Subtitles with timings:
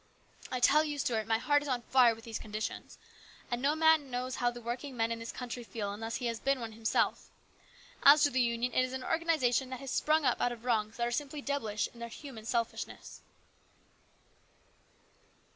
[0.49, 2.97] I tell you, Stuart, my heart is on fire with these conditions,
[3.51, 6.39] and no man knows how the working men in this country feel unless he has
[6.39, 7.29] been one himself.
[8.01, 10.97] As to the Union, it is an organisation that has sprung up out of wrongs
[10.97, 13.21] that are simply devilish in their human selfishness."